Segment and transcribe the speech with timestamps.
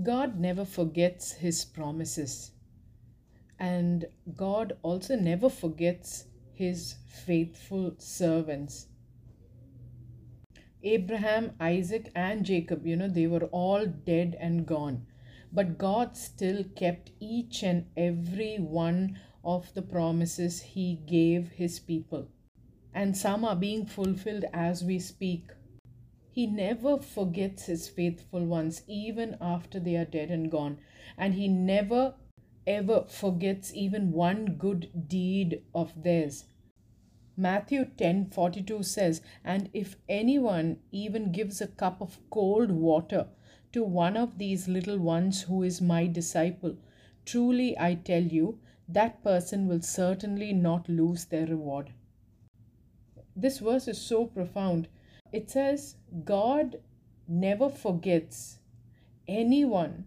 [0.00, 2.52] God never forgets his promises.
[3.58, 8.86] And God also never forgets his faithful servants.
[10.82, 15.06] Abraham, Isaac, and Jacob, you know, they were all dead and gone.
[15.52, 22.28] But God still kept each and every one of the promises He gave His people.
[22.94, 25.44] And some are being fulfilled as we speak.
[26.34, 30.78] He never forgets His faithful ones, even after they are dead and gone.
[31.18, 32.14] And He never
[32.66, 36.46] ever forgets even one good deed of theirs.
[37.36, 43.28] Matthew 10:42 says, "And if anyone even gives a cup of cold water
[43.72, 46.76] to one of these little ones who is my disciple,
[47.26, 48.58] truly I tell you,
[48.88, 51.92] that person will certainly not lose their reward."
[53.36, 54.88] This verse is so profound.
[55.32, 56.76] It says, God
[57.26, 58.58] never forgets
[59.26, 60.04] anyone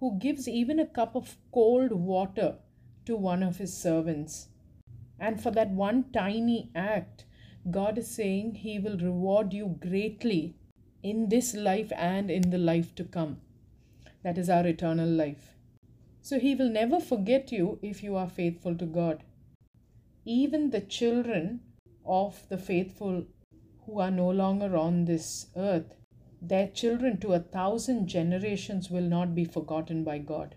[0.00, 2.56] who gives even a cup of cold water
[3.04, 4.48] to one of his servants.
[5.18, 7.24] And for that one tiny act,
[7.70, 10.56] God is saying He will reward you greatly
[11.02, 13.40] in this life and in the life to come.
[14.24, 15.54] That is our eternal life.
[16.22, 19.22] So He will never forget you if you are faithful to God.
[20.24, 21.60] Even the children
[22.04, 23.26] of the faithful
[23.92, 25.96] who are no longer on this earth,
[26.40, 30.54] their children to a thousand generations will not be forgotten by God.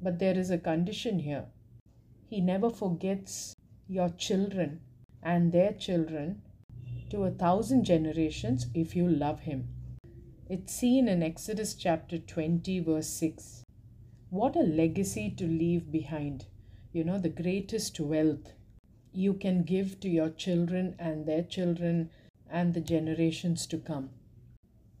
[0.00, 1.44] But there is a condition here.
[2.30, 3.54] He never forgets
[3.86, 4.80] your children
[5.22, 6.40] and their children
[7.10, 9.68] to a thousand generations if you love Him.
[10.48, 13.62] It's seen in Exodus chapter 20, verse 6.
[14.30, 16.46] What a legacy to leave behind.
[16.92, 18.54] You know, the greatest wealth
[19.12, 22.10] you can give to your children and their children
[22.50, 24.10] and the generations to come.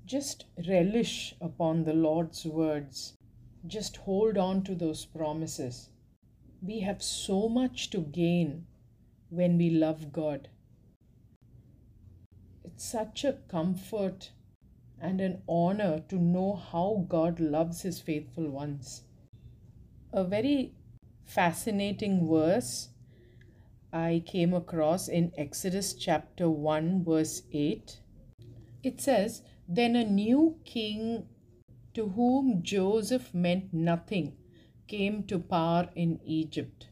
[0.06, 3.14] Just relish upon the Lord's words.
[3.66, 5.88] Just hold on to those promises.
[6.60, 8.66] We have so much to gain
[9.30, 10.48] when we love God.
[12.64, 14.30] It's such a comfort
[15.00, 19.02] and an honor to know how God loves His faithful ones.
[20.12, 20.74] A very
[21.24, 22.88] fascinating verse
[23.94, 28.00] I came across in Exodus chapter 1, verse 8.
[28.82, 31.28] It says, Then a new king
[31.94, 34.32] to whom Joseph meant nothing
[34.88, 36.88] came to power in Egypt.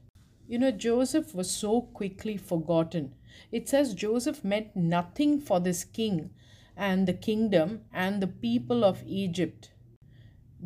[0.47, 3.15] You know, Joseph was so quickly forgotten.
[3.51, 6.31] It says Joseph meant nothing for this king
[6.77, 9.73] and the kingdom and the people of Egypt.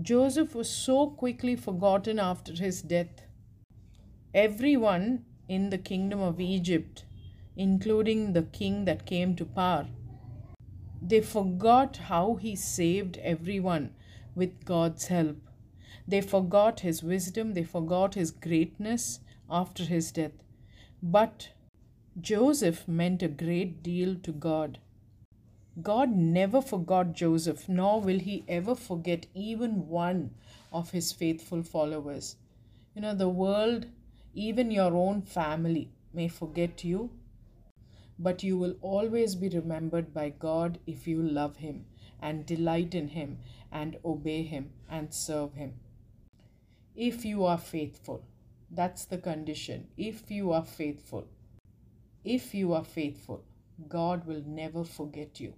[0.02, 3.22] Joseph was so quickly forgotten after his death.
[4.34, 7.04] Everyone in the kingdom of Egypt,
[7.56, 9.86] including the king that came to power,
[11.00, 13.94] they forgot how he saved everyone
[14.34, 15.36] with God's help.
[16.08, 19.20] They forgot his wisdom, they forgot his greatness,
[19.50, 20.32] after his death.
[21.02, 21.50] But
[22.20, 24.78] Joseph meant a great deal to God.
[25.82, 30.30] God never forgot Joseph, nor will he ever forget even one
[30.72, 32.36] of his faithful followers.
[32.94, 33.86] You know, the world,
[34.36, 37.10] even your own family, may forget you,
[38.18, 41.86] but you will always be remembered by God if you love him
[42.20, 43.38] and delight in him
[43.72, 45.74] and obey him and serve him.
[46.94, 48.22] If you are faithful.
[48.70, 49.88] That's the condition.
[49.96, 51.28] If you are faithful,
[52.24, 53.44] if you are faithful,
[53.88, 55.54] God will never forget you.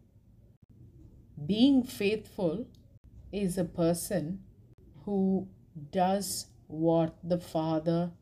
[1.46, 2.66] Being faithful
[3.32, 4.42] is a person
[5.04, 5.48] who
[5.90, 8.12] does what the Father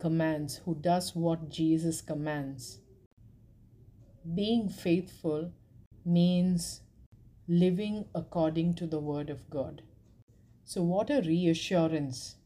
[0.00, 2.80] commands, who does what Jesus commands.
[4.34, 5.52] Being faithful
[6.04, 6.80] means
[7.46, 9.82] living according to the Word of God.
[10.64, 12.36] So, what a reassurance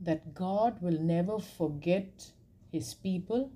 [0.00, 2.32] that God will never forget
[2.70, 3.52] his people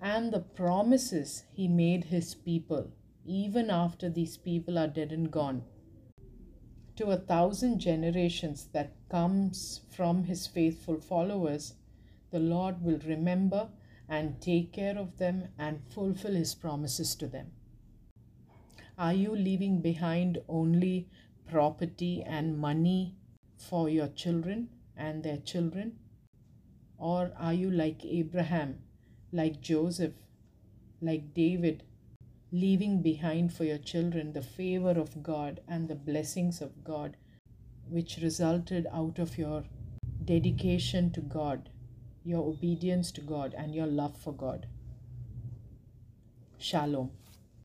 [0.00, 2.90] and the promises he made his people,
[3.24, 5.62] even after these people are dead and gone.
[6.96, 11.74] To a thousand generations that comes from his faithful followers,
[12.30, 13.68] the Lord will remember
[14.08, 17.52] and take care of them and fulfill his promises to them.
[18.98, 21.08] Are you leaving behind only
[21.48, 23.14] property and money
[23.56, 24.68] for your children?
[25.00, 25.98] and their children?
[26.98, 28.82] Or are you like Abraham,
[29.32, 30.12] like Joseph,
[31.00, 31.82] like David,
[32.52, 37.16] leaving behind for your children the favor of God and the blessings of God,
[37.88, 39.64] which resulted out of your
[40.24, 41.70] dedication to God,
[42.24, 44.66] your obedience to God, and your love for God?
[46.58, 47.10] Shalom.